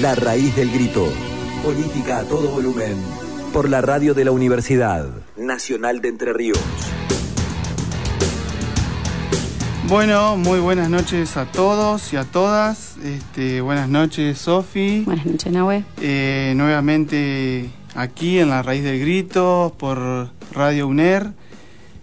[0.00, 1.06] La raíz del grito.
[1.62, 2.96] Política a todo volumen.
[3.52, 6.58] Por la radio de la Universidad Nacional de Entre Ríos.
[9.86, 12.96] Bueno, muy buenas noches a todos y a todas.
[13.04, 15.02] Este, buenas noches, Sofi.
[15.04, 15.84] Buenas noches, Nahue.
[16.00, 21.30] Eh, nuevamente aquí en La Raíz del Grito por Radio UNER,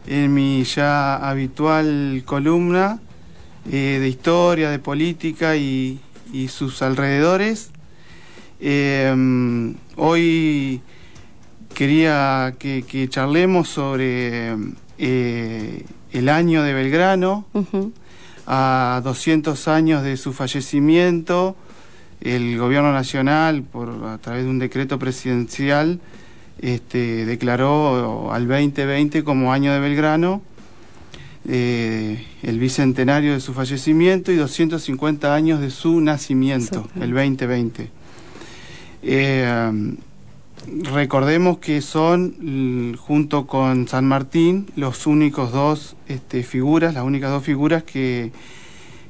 [0.08, 3.02] en mi ya habitual columna
[3.70, 6.00] eh, de historia, de política y,
[6.48, 7.70] sus alrededores.
[8.64, 10.81] Eh, hoy
[11.73, 14.55] quería que, charlemos sobre
[14.99, 17.48] el año de Belgrano,
[18.45, 21.55] a 200 años de su fallecimiento,
[22.21, 25.99] el gobierno nacional, por, a través de un decreto presidencial,
[26.59, 30.43] este, declaró al 2020 como año de Belgrano,
[31.48, 38.01] eh, el bicentenario de su fallecimiento y 250 años de su nacimiento, el 2020.
[40.68, 47.43] Recordemos que son, junto con San Martín, los únicos dos este, figuras, las únicas dos
[47.43, 48.32] figuras que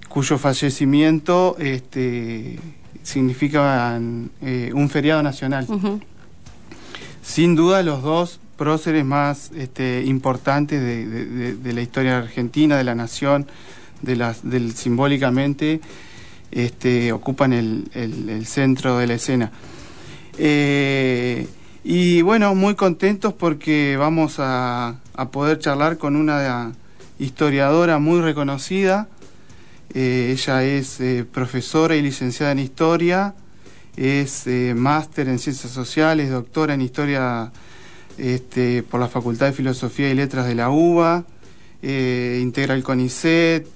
[0.08, 2.58] cuyo fallecimiento este,
[3.04, 4.00] significa
[4.42, 5.68] eh, un feriado nacional.
[7.22, 13.46] Sin duda los dos próceres más este, importantes de, la historia argentina, de la nación,
[14.02, 15.82] de las, del, simbólicamente,
[16.52, 19.52] este, ocupan el, el centro de la escena.
[20.44, 21.46] Eh,
[21.84, 24.96] y bueno, muy contentos porque vamos a,
[25.32, 26.72] poder charlar con una
[27.20, 29.08] historiadora muy reconocida.
[29.94, 33.36] Eh, ella es eh, profesora y licenciada en historia,
[33.96, 37.52] es máster en ciencias sociales, doctora en historia
[38.18, 41.24] este, por la Facultad de Filosofía y Letras de la UBA,
[41.84, 43.68] integra el CONICET,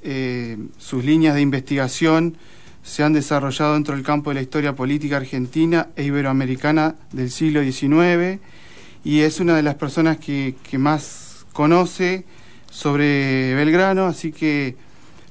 [0.80, 2.38] sus líneas de investigación
[2.86, 7.64] se han desarrollado dentro del campo de la historia política argentina e iberoamericana del siglo
[7.64, 8.40] XIX
[9.04, 12.26] y es una de las personas que, más conoce
[12.70, 14.76] sobre Belgrano, así que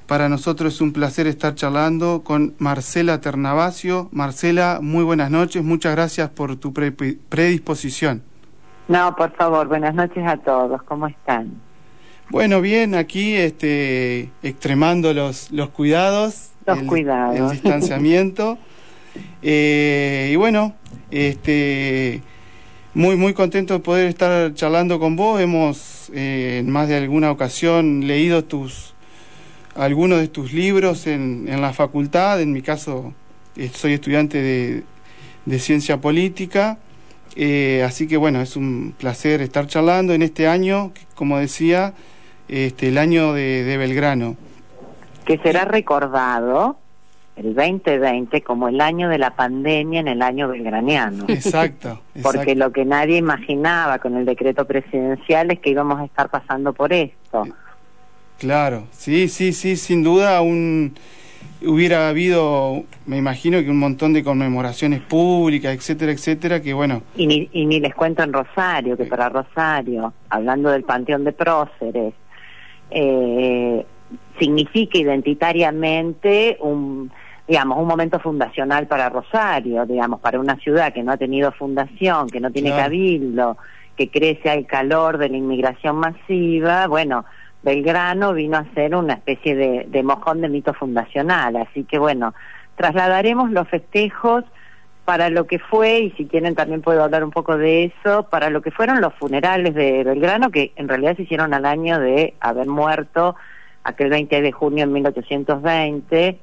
[0.09, 4.09] para nosotros es un placer estar charlando con Marcela Ternavasio.
[4.11, 8.23] Marcela, muy buenas noches, muchas gracias por tu predisposición.
[8.89, 11.53] No, por favor, buenas noches a todos, ¿cómo están?
[12.31, 17.37] Bueno, bien, aquí este, extremando los, los cuidados los el, cuidados.
[17.37, 18.59] El distanciamiento.
[19.43, 20.75] Eh, y bueno,
[21.13, 22.21] este,
[22.95, 25.41] muy, muy contento de poder estar charlando con vos.
[25.41, 28.95] Hemos eh, en más de alguna ocasión leído tus
[29.77, 32.41] algunos de tus libros en, en la facultad.
[32.41, 33.15] En mi caso,
[33.55, 34.83] eh, soy estudiante de,
[35.45, 36.79] de ciencia política.
[37.85, 41.95] así que bueno, es un placer estar charlando en este año, como decía,
[42.49, 44.37] este, el año de Belgrano
[45.25, 46.77] que será recordado
[47.37, 51.25] el 2020 como el año de la pandemia en el año belgraniano.
[51.29, 56.29] Exacto, Porque lo que nadie imaginaba con el decreto presidencial es que íbamos a estar
[56.29, 57.47] pasando por esto.
[58.39, 60.95] Claro, sí, sí, sí, sin duda un
[61.67, 67.03] hubiera habido, me imagino que un montón de conmemoraciones públicas, etcétera, etcétera, que bueno.
[67.17, 71.33] Y ni, y ni les cuento en Rosario, que para Rosario, hablando del Panteón de
[71.33, 72.15] Próceres,
[72.91, 73.87] eh,
[74.39, 77.11] significa identitariamente un
[77.47, 82.29] digamos un momento fundacional para Rosario, digamos para una ciudad que no ha tenido fundación,
[82.31, 83.59] que no tiene cabildo,
[83.97, 87.25] que crece al calor de la inmigración masiva, bueno,
[87.63, 92.35] Belgrano vino a ser una especie de, de mojón de mito fundacional, así que bueno,
[92.77, 94.45] trasladaremos los festejos
[95.05, 98.49] para lo que fue, y si quieren también puedo hablar un poco de eso, para
[98.49, 102.35] lo que fueron los funerales de Belgrano, que en realidad se hicieron al año de
[102.41, 103.37] haber muerto
[103.85, 106.41] aquel 20 de junio de 1820,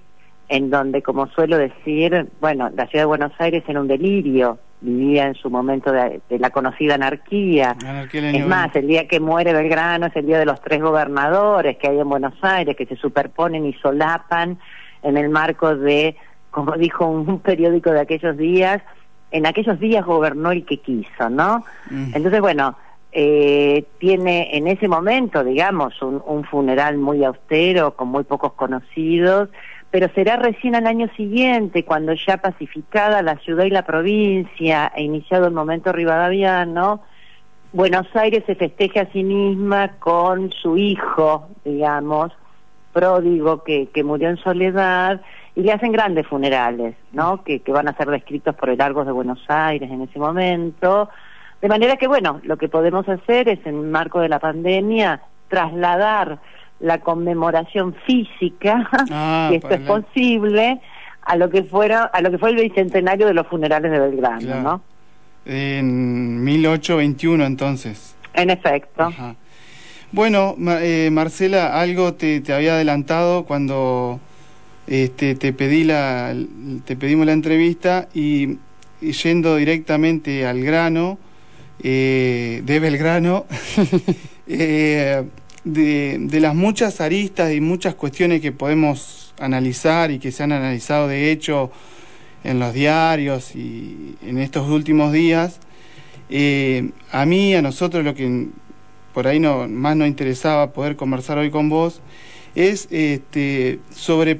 [0.50, 5.28] en donde, como suelo decir, bueno, la ciudad de Buenos Aires era un delirio, vivía
[5.28, 7.76] en su momento de, la conocida anarquía.
[8.12, 11.88] es más, el día que muere Belgrano es el día de los tres gobernadores que
[11.88, 14.58] hay en Buenos Aires, que se superponen y solapan
[15.04, 16.16] en el marco de,
[16.50, 18.82] como dijo un, periódico de aquellos días,
[19.32, 21.64] en aquellos días gobernó el que quiso, ¿no?
[21.90, 22.12] Mm.
[22.14, 22.76] Entonces, bueno,
[23.12, 29.50] eh, tiene en ese momento, digamos, un, un, funeral muy austero, con muy pocos conocidos,
[29.90, 35.04] pero será recién al año siguiente, cuando ya pacificada la ciudad y la provincia, e
[35.04, 37.02] iniciado el momento rivadaviano,
[37.74, 42.32] Buenos Aires se festeja a sí misma con su hijo, digamos,
[42.94, 45.22] pródigo que, que murió en soledad,
[45.56, 47.44] y le hacen grandes funerales, ¿no?
[47.44, 51.10] Que, que van a ser descritos por el Argos de Buenos Aires en ese momento,
[51.62, 55.22] de manera que, bueno, lo que podemos hacer es, en el marco de la pandemia,
[55.48, 56.40] trasladar
[56.80, 60.82] la conmemoración física, ah, si esto es posible,
[61.22, 64.62] a lo que fuera, a lo que fue el bicentenario de los funerales de Belgrano,
[64.62, 64.82] ¿no?
[65.46, 68.16] En 1821 entonces.
[68.34, 69.12] En efecto.
[70.12, 74.20] Bueno, eh, Marcela, algo te, te, había adelantado cuando
[74.88, 76.36] este, te pedí la,
[76.86, 78.58] te pedimos la entrevista y,
[79.00, 81.18] yendo directamente al grano,
[81.84, 83.48] eh, de Belgrano,
[84.48, 85.24] eh,
[85.64, 90.52] de, de las muchas aristas y muchas cuestiones que podemos analizar y que se han
[90.52, 91.72] analizado de hecho
[92.44, 95.60] en los diarios y en estos últimos días,
[96.30, 98.48] eh, a mí, a nosotros lo que
[99.14, 102.00] por ahí no, más nos interesaba poder conversar hoy con vos
[102.54, 104.40] es este, sobre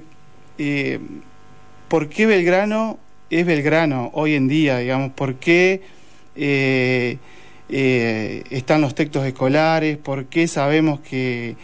[1.88, 3.00] por qué Belgrano
[3.32, 5.82] es Belgrano hoy en día, digamos, por qué
[7.72, 11.56] están los textos escolares, por qué sabemos que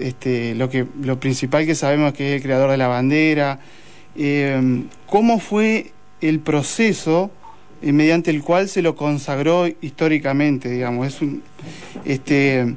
[0.00, 3.60] este, lo que lo principal que sabemos que es el creador de la bandera,
[4.16, 7.30] eh, cómo fue el proceso
[7.84, 11.06] eh, mediante el cual se lo consagró históricamente, digamos.
[11.08, 11.20] Es
[12.06, 12.74] este,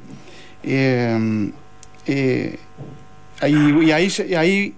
[0.63, 1.51] eh,
[2.05, 2.59] eh,
[3.47, 4.73] y ahí, ahí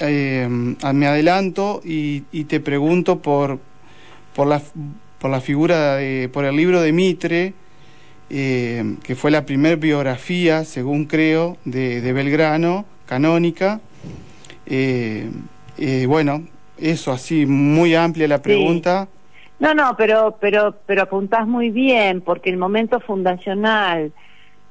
[0.00, 3.60] me adelanto y, te pregunto por,
[4.34, 4.60] por,
[5.20, 7.54] por la figura, de, por el libro de Mitre,
[8.28, 13.80] que fue la primera biografía, según creo, de, de Belgrano, canónica.
[14.66, 16.42] Eh, bueno,
[16.76, 19.08] eso así, muy amplia la pregunta.
[19.60, 24.12] No, no, pero, pero, pero apuntás muy bien, porque el momento fundacional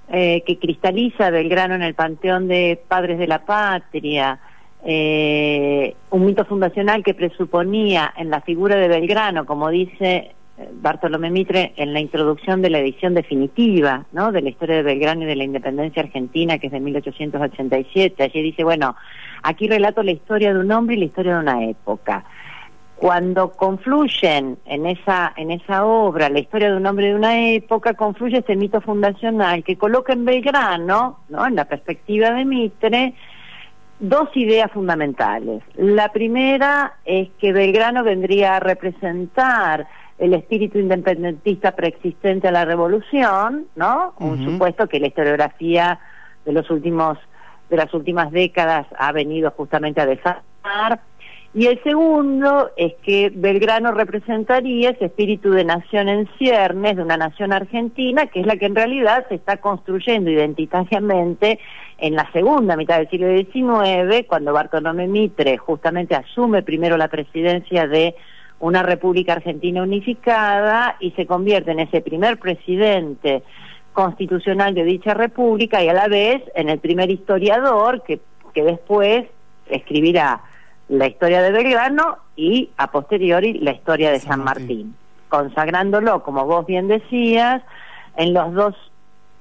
[0.09, 4.39] eh, que cristaliza Belgrano en el panteón de padres de la patria,
[4.89, 10.33] eh, un mito fundacional que presuponía en la figura de Belgrano, como dice
[10.81, 14.31] Bartolomé Mitre en la introducción de la edición definitiva, ¿no?
[14.31, 18.23] De la historia de Belgrano y de la independencia argentina, que es de 1887.
[18.23, 18.95] Allí dice, bueno,
[19.43, 22.23] aquí relato la historia de un hombre y la historia de una época.
[22.95, 27.49] Cuando confluyen en esa, en esa obra la historia de un hombre y de una
[27.49, 31.45] época, confluye ese mito fundacional que coloca en Belgrano, ¿no?
[31.45, 33.13] En la perspectiva de Mitre,
[33.99, 35.63] dos ideas fundamentales.
[35.75, 43.67] La primera es que Belgrano vendría a representar el espíritu independentista preexistente a la revolución,
[43.75, 44.13] ¿no?
[44.19, 45.99] Un supuesto que la historiografía
[46.45, 47.17] de los últimos
[47.69, 51.01] de las últimas décadas ha venido justamente a desarmar.
[51.53, 57.17] Y el segundo es que Belgrano representaría ese espíritu de nación en ciernes, de una
[57.17, 61.59] nación argentina, que es la que en realidad se está construyendo identitariamente
[61.97, 67.88] en la segunda mitad del siglo XIX, cuando Bartolomé Mitre justamente asume primero la presidencia
[67.88, 68.15] de
[68.59, 73.44] una República Argentina unificada y se convierte en ese primer presidente
[73.94, 78.19] constitucional de dicha república y a la vez en el primer historiador que,
[78.53, 79.25] que después
[79.69, 80.41] escribirá
[80.89, 84.95] la historia de Belgrano y a posteriori la historia de San, Martín,
[85.29, 87.61] consagrándolo, como vos bien decías,
[88.15, 88.75] en los dos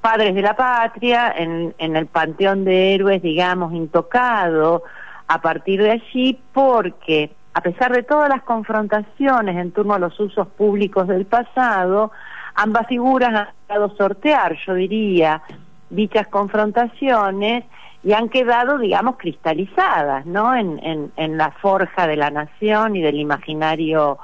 [0.01, 4.83] padres de la patria, en, en el panteón de héroes, digamos, intocado
[5.29, 10.19] a partir de allí, porque a pesar de todas las confrontaciones en torno a los
[10.21, 12.13] usos públicos del pasado,
[12.55, 15.43] ambas figuras han dado sortear, yo diría,
[15.91, 17.65] dichas confrontaciones
[18.03, 20.55] y han quedado, digamos, cristalizadas, ¿no?
[20.55, 24.19] En, en, la forja de la nación y del imaginario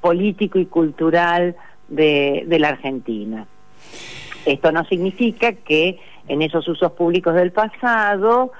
[0.00, 1.56] político y cultural
[1.88, 3.46] de, de la Argentina.
[4.44, 8.52] Esto no significa que en esos usos públicos del pasado,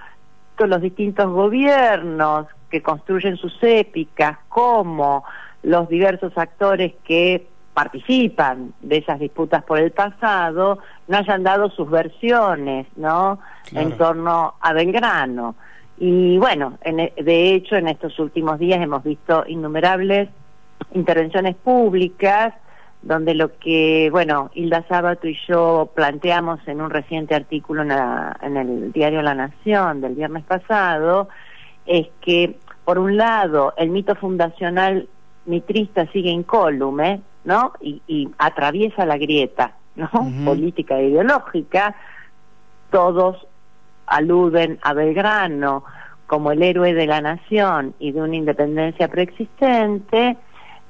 [0.67, 5.25] los distintos gobiernos que construyen sus épicas, como
[5.63, 7.47] los diversos actores que
[7.79, 13.39] participan de esas disputas por el pasado, no hayan dado sus versiones, ¿no?
[13.71, 15.55] En torno a Belgrano.
[15.97, 20.29] Y bueno, e, de hecho, en estos últimos días hemos visto innumerables
[20.93, 22.53] intervenciones públicas
[23.01, 27.93] donde lo que, bueno, Hilda Sábato y yo planteamos en un reciente artículo en,
[28.43, 31.29] en el diario La Nación del viernes pasado,
[31.87, 35.07] es que, por un lado, el mito fundacional
[35.49, 37.73] mitrista sigue incólume, ¿no?
[37.81, 40.11] Y, atraviesa la grieta, ¿no?
[40.45, 41.97] Política e ideológica.
[42.91, 43.47] Todos
[44.07, 45.83] aluden a Belgrano
[46.27, 50.37] como el héroe de la nación y de una independencia preexistente,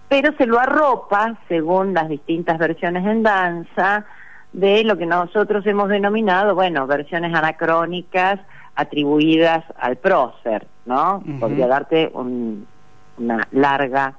[0.08, 4.04] pero se lo arropa, según las distintas versiones en danza,
[4.52, 8.40] de lo que nosotros hemos denominado, bueno, versiones anacrónicas
[8.74, 11.22] atribuidas al prócer, ¿no?
[11.38, 14.14] Podría darte una larga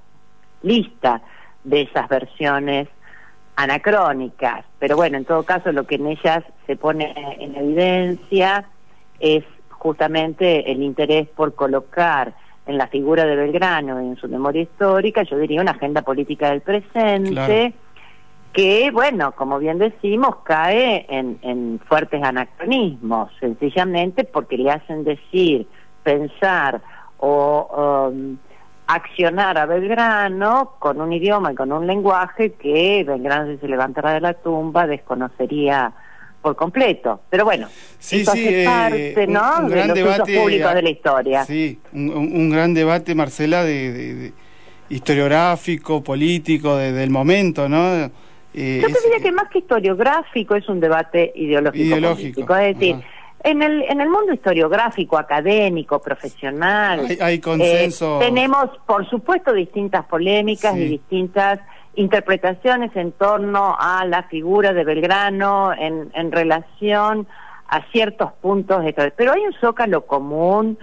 [0.62, 1.22] lista
[1.64, 2.88] de esas versiones
[3.56, 8.66] anacrónicas, pero bueno, en todo caso lo que en ellas se pone en evidencia
[9.20, 12.34] es justamente el interés por colocar
[12.66, 16.52] en la figura de Belgrano y en su memoria histórica, yo diría una agenda política
[16.52, 17.74] del presente
[18.54, 25.68] que, bueno, como bien decimos, cae en, fuertes anacronismos, sencillamente porque le hacen decir,
[26.04, 26.82] pensar
[27.18, 28.38] o um,
[28.90, 34.14] accionar a Belgrano con un idioma y con un lenguaje que Belgrano si se levantara
[34.14, 35.94] de la tumba desconocería
[36.42, 37.22] por completo.
[37.30, 37.68] Pero bueno,
[38.00, 39.70] sí, eso sí, hace eh, parte, ¿no?
[39.70, 41.46] de los debate, públicos de la historia.
[41.46, 44.34] Sí, un, gran debate, Marcela, de,
[44.90, 48.10] historiográfico, político, del momento, ¿no?
[48.56, 51.86] Eh, Yo te diría que más que historiográfico es un debate ideológico.
[51.86, 52.56] ideológico.
[52.56, 52.96] Es decir,
[53.44, 58.20] en el, en el mundo historiográfico, académico, profesional, hay, eh, consenso.
[58.20, 61.60] tenemos, por supuesto, distintas polémicas y distintas
[61.96, 67.28] interpretaciones en torno a la figura de Belgrano en, en relación
[67.68, 70.78] a ciertos puntos de pero hay un zócalo común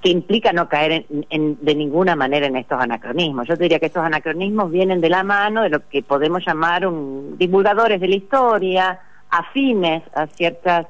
[0.00, 3.46] que implica no caer en, de ninguna manera en estos anacronismos.
[3.46, 7.36] Yo diría que estos anacronismos vienen de la mano de lo que podemos llamar un,
[7.36, 10.86] divulgadores de la historia, afines a ciertas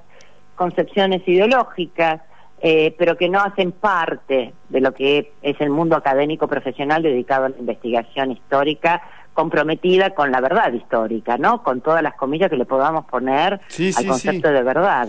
[0.55, 2.21] concepciones ideológicas,
[2.61, 7.47] eh, pero que no hacen parte de lo que es el mundo académico profesional dedicado
[7.47, 9.03] a la investigación histórica
[9.35, 11.63] comprometida con la verdad histórica, ¿no?
[11.63, 13.61] Con todas las comillas que le podamos poner
[13.97, 15.09] al concepto de verdad.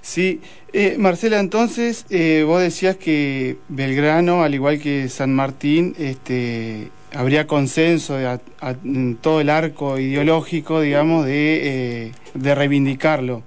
[0.00, 0.40] Sí,
[0.72, 7.46] eh, Marcela, entonces eh, vos decías que Belgrano, al igual que San Martín, este, habría
[7.46, 13.42] consenso en todo el arco ideológico, digamos, de, eh, de reivindicarlo.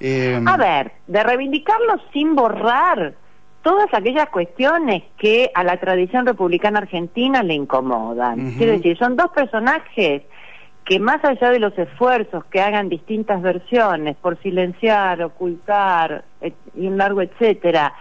[0.00, 3.14] A ver, de reivindicarlo sin borrar
[3.62, 8.52] todas aquellas cuestiones que a la tradición republicana argentina le incomodan.
[8.56, 10.22] Quiero decir, son dos personajes
[10.84, 16.24] que más allá de los esfuerzos que hagan distintas versiones por silenciar, ocultar
[16.76, 17.92] y un largo etcétera,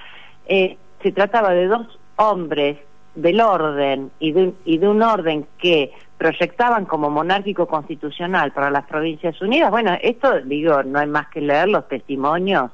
[0.46, 2.78] eh, se trataba de dos hombres
[3.16, 8.86] del orden y de, y de un orden que proyectaban como monárquico constitucional para las
[8.86, 9.72] Provincias Unidas.
[9.72, 12.72] Bueno, esto digo, no hay más que leer los testimonios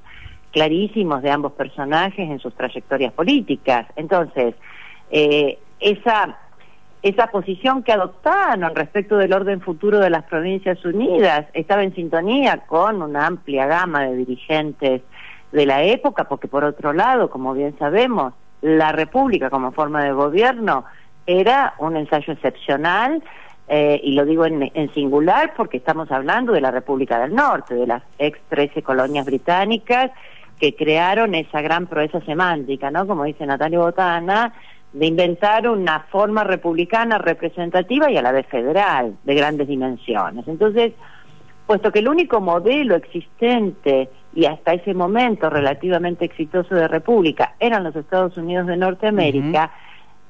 [0.51, 3.87] clarísimos de ambos personajes en sus trayectorias políticas.
[3.95, 4.55] Entonces,
[5.09, 6.37] eh, esa,
[7.01, 12.63] esa posición que adoptaron respecto del orden futuro de las Provincias Unidas estaba en sintonía
[12.67, 15.01] con una amplia gama de dirigentes
[15.51, 20.11] de la época, porque por otro lado, como bien sabemos, la República como forma de
[20.11, 20.85] gobierno
[21.25, 23.23] era un ensayo excepcional
[23.67, 27.75] eh, y lo digo en, en, singular porque estamos hablando de la República del Norte,
[27.75, 30.11] de las ex 13 colonias británicas
[30.59, 33.07] que crearon esa gran proeza semántica, ¿no?
[33.07, 34.53] Como dice Natalia Botana,
[34.93, 40.47] de inventar una forma republicana representativa y a la vez federal, de grandes dimensiones.
[40.47, 40.93] Entonces,
[41.65, 47.83] puesto que el único modelo existente y hasta ese momento relativamente exitoso de república eran
[47.83, 49.71] los Estados Unidos de Norteamérica,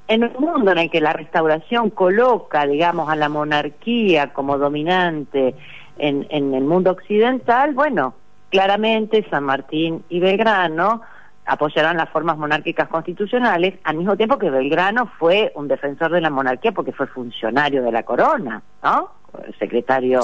[0.08, 5.56] en un mundo en el que la restauración coloca, digamos, a la monarquía como dominante
[5.98, 8.16] en, en el mundo occidental, bueno,
[8.52, 11.02] Claramente San Martín y Belgrano
[11.46, 16.30] apoyaron las formas monárquicas constitucionales, al mismo tiempo que Belgrano fue un defensor de la
[16.30, 19.12] monarquía porque fue funcionario de la corona, ¿no?
[19.58, 20.20] Secretario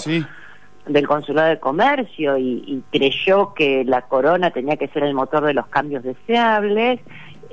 [0.87, 5.53] del Consulado de Comercio y, creyó que la corona tenía que ser el motor de
[5.53, 6.99] los cambios deseables,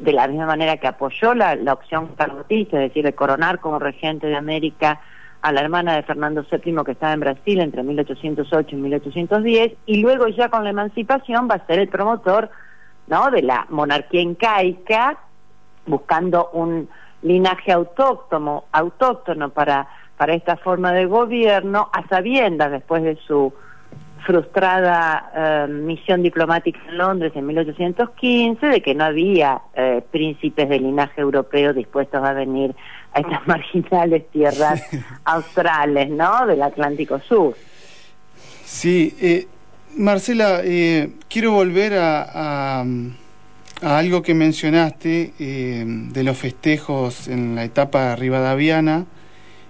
[0.00, 3.78] de la misma manera que apoyó la, la opción carlotista, es decir, de coronar como
[3.78, 5.00] regente de América
[5.42, 10.00] a la hermana de Fernando VII que estaba en Brasil entre 1808 y 1810 y
[10.00, 12.50] luego ya con la emancipación va a ser el promotor
[13.08, 13.30] ¿no?
[13.30, 15.18] de la monarquía incaica
[15.86, 16.88] buscando un
[17.20, 19.86] linaje autóctono, autóctono para,
[20.16, 23.52] para esta forma de gobierno a sabiendas después de su
[24.24, 30.78] frustrada eh, misión diplomática en Londres en 1815 de que no había eh, príncipes de
[30.78, 32.74] linaje europeo dispuestos a venir
[33.12, 34.82] a estas marginales tierras
[35.24, 36.46] australes, ¿no?
[36.46, 37.54] Del Atlántico Sur.
[38.64, 39.46] Sí, eh,
[39.96, 42.84] Marcela, eh, quiero volver a, a,
[43.82, 49.04] algo que mencionaste eh, de los festejos en la etapa rivadaviana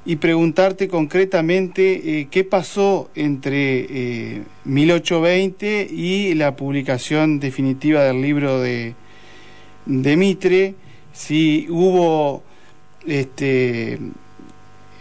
[0.04, 8.94] y preguntarte concretamente qué pasó entre 1820 y la publicación definitiva del libro de,
[9.86, 10.74] de Mitre,
[11.12, 12.42] si hubo
[13.06, 13.98] este,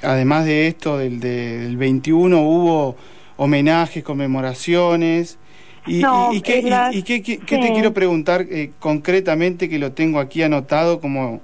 [0.02, 2.96] además de esto, del, del 21 hubo
[3.38, 5.38] homenajes, conmemoraciones.
[5.86, 11.42] ¿Y, y, qué, te quiero preguntar eh, concretamente, que lo tengo aquí anotado como,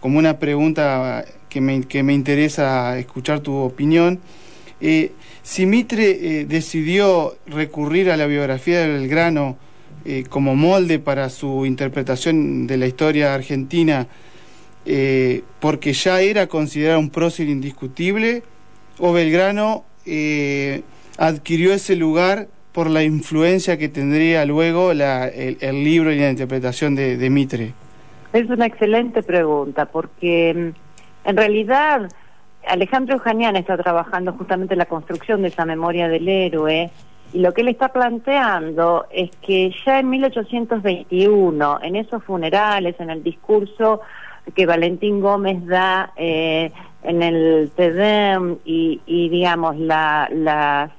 [0.00, 4.18] como una pregunta que me, que me interesa escuchar tu opinión?
[4.80, 9.56] Eh, si Mitre eh, decidió recurrir a la biografía de Belgrano
[10.28, 14.06] como molde para su interpretación de la historia argentina,
[14.86, 18.42] eh, porque ya era considerado un prócer indiscutible,
[18.98, 20.82] o Belgrano eh,
[21.16, 24.98] adquirió ese lugar por la influencia que tendría luego el,
[25.84, 27.72] libro y la interpretación de, de Mitre?
[28.34, 30.83] Es una excelente pregunta, porque mm,
[31.24, 32.08] en realidad
[32.66, 36.90] Alejandro Janián está trabajando justamente en la construcción de esa memoria del héroe
[37.32, 43.10] y lo que él está planteando es que ya en 1821, en esos funerales, en
[43.10, 44.00] el discurso
[44.54, 46.70] que Valentín Gómez da eh,
[47.02, 50.90] en el TEDEM y, y digamos las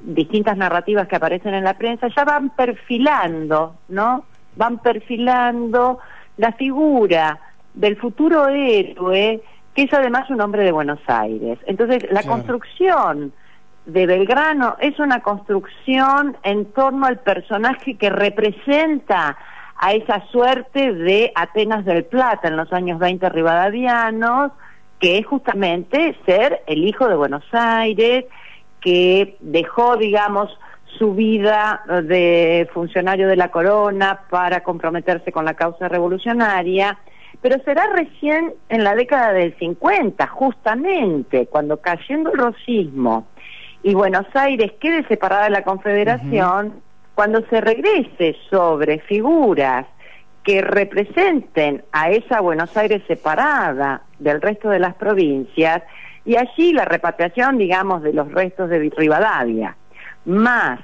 [0.00, 4.24] distintas narrativas que aparecen en la prensa, ya van perfilando, ¿no?
[4.56, 5.98] Van perfilando
[6.36, 7.40] la figura
[7.74, 9.42] del futuro héroe
[9.74, 11.58] que es además un hombre de Buenos Aires.
[11.66, 13.32] Entonces, la construcción
[13.86, 19.36] de Belgrano es una construcción en torno al personaje que representa
[19.76, 24.52] a esa suerte de Atenas del Plata en los años 20 rivadavianos,
[25.00, 28.26] que es justamente ser el hijo de Buenos Aires,
[28.80, 30.56] que dejó, digamos,
[30.98, 36.98] su vida de funcionario de la corona para comprometerse con la causa revolucionaria
[37.42, 43.26] pero será recién en la década del 50, justamente, cuando cayendo el rosismo
[43.82, 46.80] y Buenos Aires quede separada de la Confederación,
[47.16, 49.86] cuando se regrese sobre figuras
[50.44, 55.82] que representen a esa Buenos Aires separada del resto de las provincias,
[56.24, 59.76] y allí la repatriación, digamos, de los restos de Rivadavia,
[60.24, 60.78] más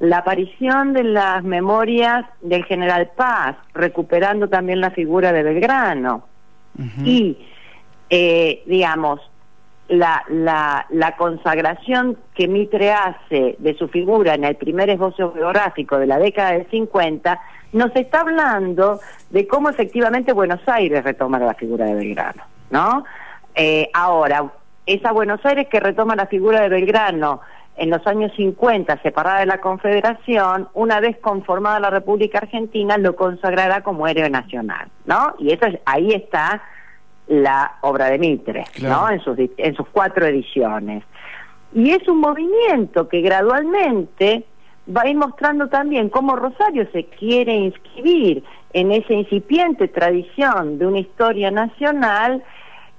[0.00, 6.24] la aparición de las memorias del general Paz, recuperando también la figura de Belgrano,
[7.04, 7.36] y,
[8.08, 9.20] eh, digamos,
[9.88, 15.98] la, la, la, consagración que Mitre hace de su figura en el primer esbozo geográfico
[15.98, 17.38] de la década del 50,
[17.72, 23.04] nos está hablando de cómo efectivamente Buenos Aires retoma la figura de Belgrano, ¿no?
[23.54, 24.50] Eh, ahora,
[24.86, 27.40] esa Buenos Aires que retoma la figura de Belgrano
[27.80, 33.16] en los años 50, separada de la Confederación, una vez conformada la República Argentina, lo
[33.16, 35.34] consagrará como héroe nacional, ¿no?
[35.38, 36.62] Y eso ahí está
[37.26, 39.08] la obra de Mitre, ¿no?
[39.08, 41.04] En sus, en sus cuatro ediciones.
[41.72, 44.44] Y es un movimiento que gradualmente
[44.94, 50.86] va a ir mostrando también cómo Rosario se quiere inscribir en esa incipiente tradición de
[50.86, 52.44] una historia nacional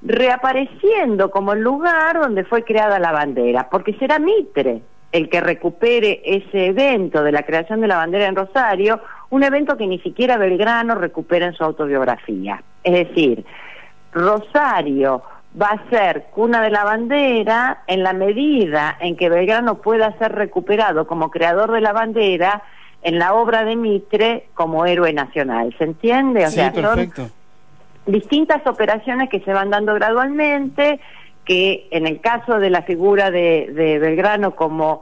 [0.02, 6.22] reapareciendo como el lugar donde fue creada la bandera, porque será Mitre el que recupere
[6.24, 10.38] ese evento de la creación de la bandera en Rosario, un evento que ni siquiera
[10.38, 12.64] Belgrano recupera en su autobiografía.
[12.84, 13.46] Es decir,
[14.14, 15.22] Rosario
[15.62, 20.32] va a ser cuna de la bandera en la medida en que Belgrano pueda ser
[20.32, 22.64] recuperado como creador de la bandera
[23.04, 25.76] en la obra de Mitre como héroe nacional.
[25.78, 26.46] ¿Se entiende?
[26.46, 27.30] O sí, perfecto
[28.06, 31.00] distintas operaciones que se van dando gradualmente,
[31.46, 35.02] que en el caso de la figura de, Belgrano como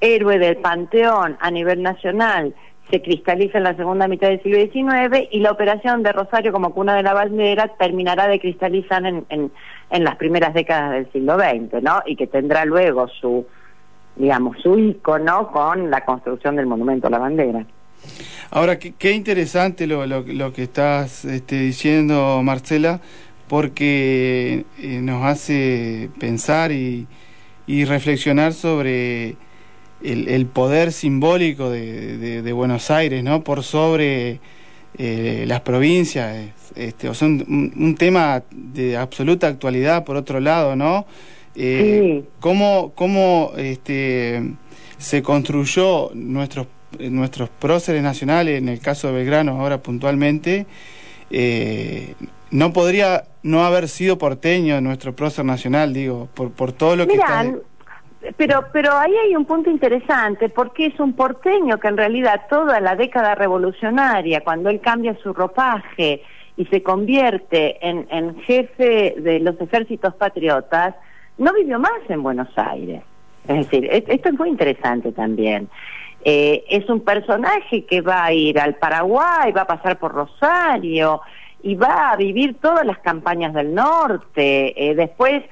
[0.00, 2.54] héroe del panteón a nivel nacional
[2.90, 6.74] se cristaliza en la segunda mitad del siglo XIX y la operación de Rosario como
[6.74, 11.82] cuna de la bandera terminará de cristalizar en, en, las primeras décadas del siglo XX,
[11.82, 12.02] ¿no?
[12.04, 13.46] Y que tendrá luego su,
[14.16, 17.64] digamos, su icono con la construcción del monumento a la bandera.
[18.50, 23.00] Ahora, qué, interesante lo, lo, que estás este, diciendo, Marcela,
[23.48, 27.06] porque eh, nos hace pensar y,
[27.66, 29.36] reflexionar sobre
[30.02, 33.42] el, poder simbólico de, Buenos Aires, ¿no?
[33.42, 34.40] Por sobre
[34.98, 36.50] eh, las provincias.
[36.76, 41.06] Este, o sea, un, tema de absoluta actualidad, por otro lado, ¿no?
[41.56, 44.42] Eh, ¿Cómo, cómo este,
[44.98, 46.66] se construyó nuestros
[46.98, 50.66] nuestros próceres nacionales, en el caso de Belgrano ahora puntualmente,
[51.30, 52.14] eh,
[52.50, 57.14] no podría no haber sido porteño nuestro prócer nacional, digo, por, por todo lo que
[57.14, 57.44] está...
[58.38, 62.80] Pero, pero ahí hay un punto interesante, porque es un porteño que en realidad toda
[62.80, 66.22] la década revolucionaria, cuando él cambia su ropaje
[66.56, 70.94] y se convierte en, en jefe de los ejércitos patriotas,
[71.36, 73.02] no vivió más en Buenos Aires.
[73.46, 75.68] Es decir, esto es muy interesante también.
[76.24, 81.20] Eh, es un personaje que va a ir al Paraguay, va a pasar por Rosario
[81.62, 84.90] y va a vivir todas las campañas del norte.
[84.90, 85.42] Eh, después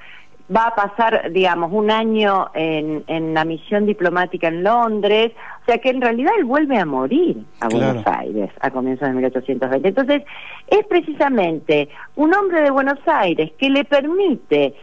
[0.53, 5.31] va a pasar, digamos, un año en, en, la misión diplomática en Londres.
[5.61, 9.13] O sea que en realidad él vuelve a morir a Buenos Aires a comienzos de
[9.13, 9.87] 1820.
[9.87, 10.23] Entonces,
[10.67, 14.73] es precisamente un hombre de Buenos Aires que le permite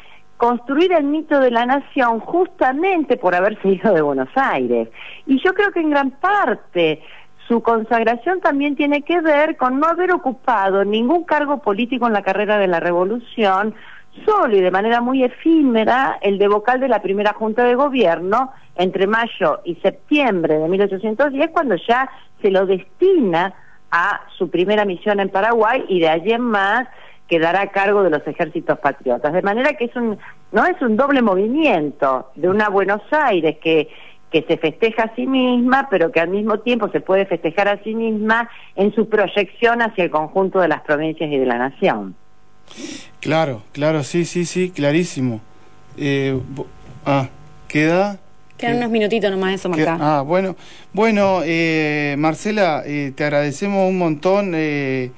[0.41, 4.89] construir el mito de la nación justamente por haberse ido de Buenos Aires.
[5.27, 7.03] Y yo creo que en gran parte
[7.47, 12.23] su consagración también tiene que ver con no haber ocupado ningún cargo político en la
[12.23, 13.75] carrera de la revolución,
[14.25, 18.51] solo y de manera muy efímera el de vocal de la primera Junta de Gobierno
[18.77, 22.09] entre mayo y septiembre de 1810, cuando ya
[22.41, 23.53] se lo destina
[23.91, 26.89] a su primera misión en Paraguay y de allí en más
[27.31, 29.33] quedará a cargo de los ejércitos patriotas.
[29.33, 30.19] De manera que es un,
[30.51, 33.89] no es un doble movimiento de una Buenos Aires que,
[34.33, 37.83] que se festeja a sí misma, pero que al mismo tiempo se puede festejar a
[37.85, 42.17] sí misma en su proyección hacia el conjunto de las provincias y de la nación.
[43.21, 45.41] Claro, claro, sí, sí, sí, clarísimo.
[45.97, 46.37] Eh,
[47.07, 47.29] ah,
[47.69, 48.19] queda...
[48.59, 49.97] Quedan unos minutitos nomás eso, Marca.
[50.01, 50.55] Ah, bueno,
[50.93, 54.53] bueno, eh, Marcela, eh, te agradecemos un montón.
[54.55, 55.13] Eh,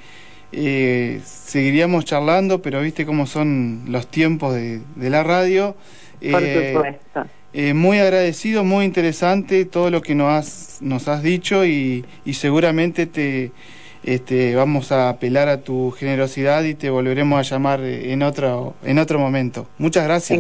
[0.52, 5.74] eh, seguiríamos charlando, pero viste cómo son los tiempos de, de la radio.
[6.20, 7.26] Por supuesto.
[7.74, 13.06] muy agradecido, muy interesante todo lo que nos has, nos has dicho y, y seguramente
[13.06, 13.52] te
[14.04, 18.98] este, vamos a apelar a tu generosidad y te volveremos a llamar en otro, en
[18.98, 19.66] otro momento.
[19.78, 20.38] Muchas gracias.